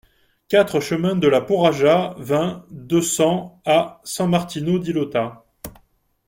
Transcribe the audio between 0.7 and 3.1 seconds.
chemin de la Porraja, vingt, deux